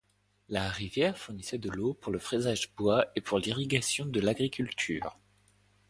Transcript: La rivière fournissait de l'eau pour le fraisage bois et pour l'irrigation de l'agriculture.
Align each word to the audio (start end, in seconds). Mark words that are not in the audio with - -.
La 0.49 0.67
rivière 0.67 1.15
fournissait 1.15 1.59
de 1.59 1.69
l'eau 1.69 1.93
pour 1.93 2.11
le 2.11 2.17
fraisage 2.17 2.73
bois 2.75 3.05
et 3.15 3.21
pour 3.21 3.37
l'irrigation 3.37 4.07
de 4.07 4.19
l'agriculture. 4.19 5.15